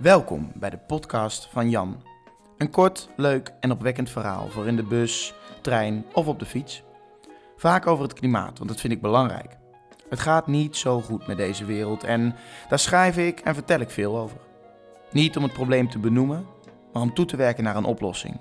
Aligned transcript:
Welkom 0.00 0.52
bij 0.54 0.70
de 0.70 0.78
podcast 0.78 1.48
van 1.50 1.70
Jan. 1.70 2.02
Een 2.56 2.70
kort, 2.70 3.08
leuk 3.16 3.52
en 3.60 3.70
opwekkend 3.70 4.10
verhaal 4.10 4.48
voor 4.48 4.66
in 4.66 4.76
de 4.76 4.82
bus, 4.82 5.34
trein 5.60 6.04
of 6.12 6.26
op 6.26 6.38
de 6.38 6.44
fiets. 6.44 6.82
Vaak 7.56 7.86
over 7.86 8.04
het 8.04 8.12
klimaat, 8.12 8.58
want 8.58 8.70
dat 8.70 8.80
vind 8.80 8.92
ik 8.92 9.00
belangrijk. 9.00 9.56
Het 10.08 10.20
gaat 10.20 10.46
niet 10.46 10.76
zo 10.76 11.00
goed 11.00 11.26
met 11.26 11.36
deze 11.36 11.64
wereld 11.64 12.04
en 12.04 12.34
daar 12.68 12.78
schrijf 12.78 13.16
ik 13.16 13.40
en 13.40 13.54
vertel 13.54 13.80
ik 13.80 13.90
veel 13.90 14.18
over. 14.18 14.36
Niet 15.12 15.36
om 15.36 15.42
het 15.42 15.52
probleem 15.52 15.90
te 15.90 15.98
benoemen, 15.98 16.46
maar 16.92 17.02
om 17.02 17.14
toe 17.14 17.24
te 17.24 17.36
werken 17.36 17.64
naar 17.64 17.76
een 17.76 17.84
oplossing. 17.84 18.40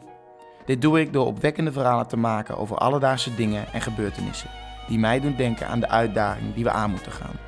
Dit 0.65 0.81
doe 0.81 0.99
ik 0.99 1.13
door 1.13 1.25
opwekkende 1.25 1.71
verhalen 1.71 2.07
te 2.07 2.17
maken 2.17 2.57
over 2.57 2.77
alledaagse 2.77 3.35
dingen 3.35 3.73
en 3.73 3.81
gebeurtenissen 3.81 4.49
die 4.87 4.99
mij 4.99 5.19
doen 5.19 5.35
denken 5.35 5.67
aan 5.67 5.79
de 5.79 5.89
uitdaging 5.89 6.53
die 6.53 6.63
we 6.63 6.71
aan 6.71 6.91
moeten 6.91 7.11
gaan. 7.11 7.39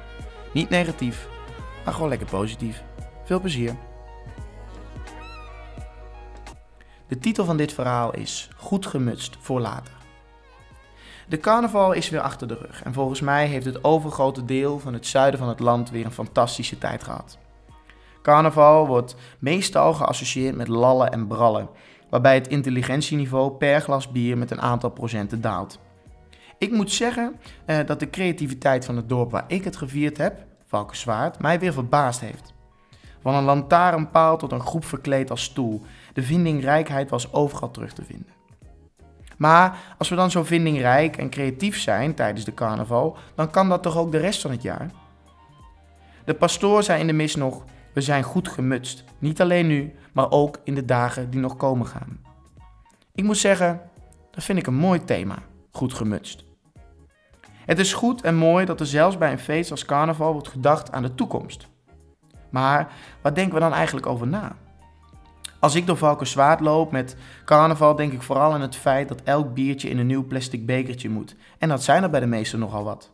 Niet 0.53 0.69
negatief, 0.69 1.27
maar 1.85 1.93
gewoon 1.93 2.09
lekker 2.09 2.27
positief. 2.27 2.83
Veel 3.23 3.39
plezier. 3.39 3.75
De 7.11 7.19
titel 7.19 7.45
van 7.45 7.57
dit 7.57 7.73
verhaal 7.73 8.13
is 8.13 8.49
Goed 8.57 8.85
gemutst 8.85 9.37
voor 9.39 9.59
later. 9.59 9.93
De 11.27 11.37
carnaval 11.37 11.91
is 11.91 12.09
weer 12.09 12.19
achter 12.19 12.47
de 12.47 12.53
rug 12.53 12.83
en 12.83 12.93
volgens 12.93 13.21
mij 13.21 13.47
heeft 13.47 13.65
het 13.65 13.83
overgrote 13.83 14.45
deel 14.45 14.79
van 14.79 14.93
het 14.93 15.07
zuiden 15.07 15.39
van 15.39 15.49
het 15.49 15.59
land 15.59 15.89
weer 15.89 16.05
een 16.05 16.11
fantastische 16.11 16.77
tijd 16.77 17.03
gehad. 17.03 17.37
Carnaval 18.21 18.87
wordt 18.87 19.15
meestal 19.39 19.93
geassocieerd 19.93 20.55
met 20.55 20.67
lallen 20.67 21.11
en 21.11 21.27
brallen, 21.27 21.69
waarbij 22.09 22.35
het 22.35 22.47
intelligentieniveau 22.47 23.51
per 23.51 23.81
glas 23.81 24.11
bier 24.11 24.37
met 24.37 24.51
een 24.51 24.61
aantal 24.61 24.89
procenten 24.89 25.41
daalt. 25.41 25.79
Ik 26.57 26.71
moet 26.71 26.91
zeggen 26.91 27.39
uh, 27.65 27.79
dat 27.85 27.99
de 27.99 28.09
creativiteit 28.09 28.85
van 28.85 28.95
het 28.95 29.09
dorp 29.09 29.31
waar 29.31 29.45
ik 29.47 29.63
het 29.63 29.75
gevierd 29.75 30.17
heb, 30.17 30.45
Valkenswaard, 30.65 31.39
mij 31.39 31.59
weer 31.59 31.73
verbaasd 31.73 32.19
heeft. 32.19 32.53
Van 33.21 33.33
een 33.35 33.43
lantaarnpaal 33.43 34.37
tot 34.37 34.51
een 34.51 34.61
groep 34.61 34.85
verkleed 34.85 35.29
als 35.29 35.43
stoel. 35.43 35.81
De 36.13 36.23
vindingrijkheid 36.23 37.09
was 37.09 37.33
overal 37.33 37.71
terug 37.71 37.93
te 37.93 38.03
vinden. 38.03 38.39
Maar 39.37 39.77
als 39.97 40.09
we 40.09 40.15
dan 40.15 40.31
zo 40.31 40.43
vindingrijk 40.43 41.17
en 41.17 41.29
creatief 41.29 41.79
zijn 41.79 42.13
tijdens 42.13 42.45
de 42.45 42.53
carnaval, 42.53 43.17
dan 43.35 43.49
kan 43.49 43.69
dat 43.69 43.83
toch 43.83 43.97
ook 43.97 44.11
de 44.11 44.17
rest 44.17 44.41
van 44.41 44.51
het 44.51 44.61
jaar? 44.61 44.91
De 46.25 46.33
pastoor 46.33 46.83
zei 46.83 46.99
in 46.99 47.07
de 47.07 47.13
mis 47.13 47.35
nog: 47.35 47.63
We 47.93 48.01
zijn 48.01 48.23
goed 48.23 48.47
gemutst. 48.47 49.03
Niet 49.19 49.41
alleen 49.41 49.67
nu, 49.67 49.95
maar 50.11 50.31
ook 50.31 50.59
in 50.63 50.75
de 50.75 50.85
dagen 50.85 51.29
die 51.29 51.39
nog 51.39 51.57
komen 51.57 51.87
gaan. 51.87 52.19
Ik 53.15 53.23
moet 53.23 53.37
zeggen, 53.37 53.81
dat 54.31 54.43
vind 54.43 54.59
ik 54.59 54.67
een 54.67 54.73
mooi 54.75 55.03
thema: 55.03 55.37
goed 55.71 55.93
gemutst. 55.93 56.43
Het 57.65 57.79
is 57.79 57.93
goed 57.93 58.21
en 58.21 58.35
mooi 58.35 58.65
dat 58.65 58.79
er 58.79 58.85
zelfs 58.85 59.17
bij 59.17 59.31
een 59.31 59.39
feest 59.39 59.71
als 59.71 59.85
carnaval 59.85 60.33
wordt 60.33 60.47
gedacht 60.47 60.91
aan 60.91 61.01
de 61.01 61.15
toekomst. 61.15 61.67
Maar 62.51 62.91
wat 63.21 63.35
denken 63.35 63.53
we 63.53 63.59
dan 63.59 63.73
eigenlijk 63.73 64.05
over 64.05 64.27
na? 64.27 64.55
Als 65.59 65.75
ik 65.75 65.85
door 65.85 65.97
Valkenswaard 65.97 66.59
loop 66.59 66.91
met 66.91 67.15
carnaval, 67.45 67.95
denk 67.95 68.13
ik 68.13 68.21
vooral 68.21 68.53
aan 68.53 68.61
het 68.61 68.75
feit 68.75 69.07
dat 69.07 69.21
elk 69.23 69.53
biertje 69.53 69.89
in 69.89 69.97
een 69.97 70.07
nieuw 70.07 70.25
plastic 70.25 70.65
bekertje 70.65 71.09
moet. 71.09 71.35
En 71.57 71.69
dat 71.69 71.83
zijn 71.83 72.03
er 72.03 72.09
bij 72.09 72.19
de 72.19 72.25
meesten 72.25 72.59
nogal 72.59 72.83
wat. 72.83 73.11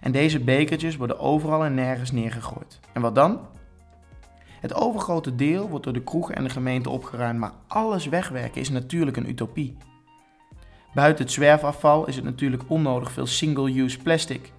En 0.00 0.12
deze 0.12 0.40
bekertjes 0.40 0.96
worden 0.96 1.18
overal 1.18 1.64
en 1.64 1.74
nergens 1.74 2.12
neergegooid. 2.12 2.80
En 2.92 3.00
wat 3.00 3.14
dan? 3.14 3.40
Het 4.60 4.74
overgrote 4.74 5.34
deel 5.34 5.68
wordt 5.68 5.84
door 5.84 5.92
de 5.92 6.02
kroegen 6.02 6.34
en 6.34 6.44
de 6.44 6.50
gemeente 6.50 6.90
opgeruimd, 6.90 7.38
maar 7.38 7.52
alles 7.66 8.06
wegwerken 8.06 8.60
is 8.60 8.70
natuurlijk 8.70 9.16
een 9.16 9.28
utopie. 9.28 9.76
Buiten 10.94 11.24
het 11.24 11.34
zwerfafval 11.34 12.06
is 12.06 12.16
het 12.16 12.24
natuurlijk 12.24 12.62
onnodig 12.66 13.12
veel 13.12 13.26
single-use 13.26 13.98
plastic. 13.98 14.52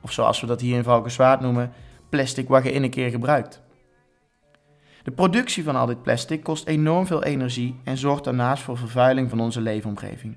Of 0.00 0.12
zoals 0.12 0.40
we 0.40 0.46
dat 0.46 0.60
hier 0.60 0.76
in 0.76 0.82
Valkenswaard 0.82 1.40
noemen, 1.40 1.72
plastic 2.12 2.48
wat 2.48 2.64
je 2.64 2.72
in 2.72 2.82
een 2.82 2.90
keer 2.90 3.10
gebruikt. 3.10 3.62
De 5.02 5.10
productie 5.10 5.64
van 5.64 5.76
al 5.76 5.86
dit 5.86 6.02
plastic 6.02 6.42
kost 6.42 6.66
enorm 6.66 7.06
veel 7.06 7.22
energie 7.24 7.80
en 7.84 7.96
zorgt 7.96 8.24
daarnaast 8.24 8.62
voor 8.62 8.76
vervuiling 8.76 9.30
van 9.30 9.40
onze 9.40 9.60
leefomgeving. 9.60 10.36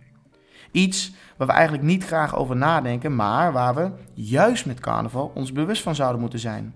Iets 0.72 1.14
waar 1.38 1.48
we 1.48 1.54
eigenlijk 1.54 1.84
niet 1.84 2.06
graag 2.06 2.36
over 2.36 2.56
nadenken, 2.56 3.16
maar 3.16 3.52
waar 3.52 3.76
we, 3.76 3.92
juist 4.14 4.66
met 4.66 4.80
carnaval, 4.80 5.32
ons 5.36 5.52
bewust 5.52 5.82
van 5.82 5.96
zouden 5.96 6.22
moeten 6.22 6.40
zijn. 6.40 6.76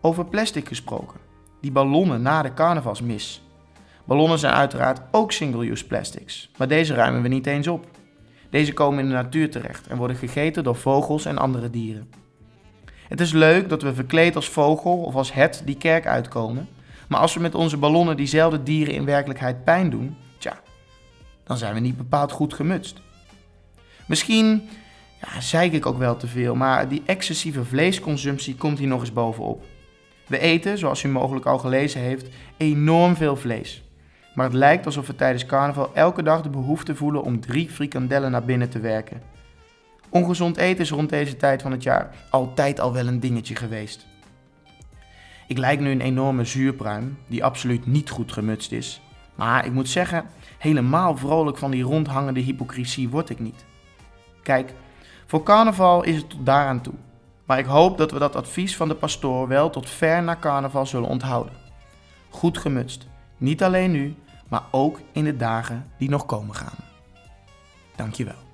Over 0.00 0.24
plastic 0.24 0.68
gesproken. 0.68 1.20
Die 1.60 1.72
ballonnen 1.72 2.22
na 2.22 2.42
de 2.42 2.54
carnavalsmis. 2.54 3.42
Ballonnen 4.04 4.38
zijn 4.38 4.54
uiteraard 4.54 5.00
ook 5.10 5.32
single-use 5.32 5.86
plastics, 5.86 6.50
maar 6.56 6.68
deze 6.68 6.94
ruimen 6.94 7.22
we 7.22 7.28
niet 7.28 7.46
eens 7.46 7.68
op. 7.68 7.86
Deze 8.50 8.72
komen 8.72 8.98
in 8.98 9.08
de 9.08 9.14
natuur 9.14 9.50
terecht 9.50 9.86
en 9.86 9.96
worden 9.96 10.16
gegeten 10.16 10.64
door 10.64 10.76
vogels 10.76 11.24
en 11.24 11.38
andere 11.38 11.70
dieren. 11.70 12.08
Het 13.10 13.20
is 13.20 13.32
leuk 13.32 13.68
dat 13.68 13.82
we 13.82 13.94
verkleed 13.94 14.36
als 14.36 14.48
vogel 14.48 14.96
of 14.96 15.14
als 15.14 15.32
het 15.32 15.62
die 15.64 15.76
kerk 15.76 16.06
uitkomen, 16.06 16.68
maar 17.08 17.20
als 17.20 17.34
we 17.34 17.40
met 17.40 17.54
onze 17.54 17.76
ballonnen 17.76 18.16
diezelfde 18.16 18.62
dieren 18.62 18.94
in 18.94 19.04
werkelijkheid 19.04 19.64
pijn 19.64 19.90
doen, 19.90 20.16
tja, 20.38 20.60
dan 21.44 21.56
zijn 21.56 21.74
we 21.74 21.80
niet 21.80 21.96
bepaald 21.96 22.32
goed 22.32 22.54
gemutst. 22.54 23.00
Misschien 24.06 24.68
ja, 25.20 25.40
zeik 25.40 25.72
ik 25.72 25.86
ook 25.86 25.98
wel 25.98 26.16
te 26.16 26.26
veel, 26.26 26.54
maar 26.54 26.88
die 26.88 27.02
excessieve 27.06 27.64
vleesconsumptie 27.64 28.54
komt 28.54 28.78
hier 28.78 28.88
nog 28.88 29.00
eens 29.00 29.12
bovenop. 29.12 29.64
We 30.26 30.38
eten, 30.38 30.78
zoals 30.78 31.02
u 31.02 31.08
mogelijk 31.08 31.46
al 31.46 31.58
gelezen 31.58 32.00
heeft, 32.00 32.26
enorm 32.56 33.16
veel 33.16 33.36
vlees. 33.36 33.82
Maar 34.34 34.46
het 34.46 34.54
lijkt 34.54 34.86
alsof 34.86 35.06
we 35.06 35.14
tijdens 35.16 35.46
carnaval 35.46 35.90
elke 35.94 36.22
dag 36.22 36.42
de 36.42 36.48
behoefte 36.48 36.94
voelen 36.94 37.22
om 37.22 37.40
drie 37.40 37.70
frikandellen 37.70 38.30
naar 38.30 38.44
binnen 38.44 38.70
te 38.70 38.80
werken. 38.80 39.22
Ongezond 40.10 40.56
eten 40.56 40.84
is 40.84 40.90
rond 40.90 41.08
deze 41.08 41.36
tijd 41.36 41.62
van 41.62 41.70
het 41.70 41.82
jaar 41.82 42.14
altijd 42.30 42.80
al 42.80 42.92
wel 42.92 43.06
een 43.06 43.20
dingetje 43.20 43.56
geweest. 43.56 44.06
Ik 45.46 45.58
lijk 45.58 45.80
nu 45.80 45.90
een 45.90 46.00
enorme 46.00 46.44
zuurpruim, 46.44 47.18
die 47.26 47.44
absoluut 47.44 47.86
niet 47.86 48.10
goed 48.10 48.32
gemutst 48.32 48.72
is. 48.72 49.00
Maar 49.34 49.66
ik 49.66 49.72
moet 49.72 49.88
zeggen, 49.88 50.24
helemaal 50.58 51.16
vrolijk 51.16 51.58
van 51.58 51.70
die 51.70 51.82
rondhangende 51.82 52.40
hypocrisie 52.40 53.08
word 53.08 53.30
ik 53.30 53.38
niet. 53.38 53.64
Kijk, 54.42 54.74
voor 55.26 55.42
carnaval 55.42 56.02
is 56.02 56.16
het 56.16 56.30
tot 56.30 56.46
daaraan 56.46 56.80
toe. 56.80 56.94
Maar 57.44 57.58
ik 57.58 57.64
hoop 57.64 57.98
dat 57.98 58.10
we 58.10 58.18
dat 58.18 58.36
advies 58.36 58.76
van 58.76 58.88
de 58.88 58.94
pastoor 58.94 59.48
wel 59.48 59.70
tot 59.70 59.90
ver 59.90 60.22
na 60.22 60.36
carnaval 60.40 60.86
zullen 60.86 61.08
onthouden. 61.08 61.52
Goed 62.28 62.58
gemutst. 62.58 63.06
Niet 63.36 63.62
alleen 63.62 63.90
nu, 63.90 64.14
maar 64.48 64.62
ook 64.70 65.00
in 65.12 65.24
de 65.24 65.36
dagen 65.36 65.90
die 65.98 66.08
nog 66.08 66.26
komen 66.26 66.54
gaan. 66.54 66.78
Dankjewel. 67.96 68.49